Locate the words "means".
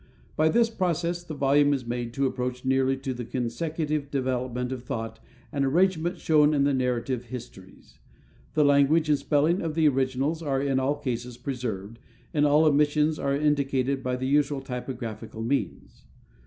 15.43-16.03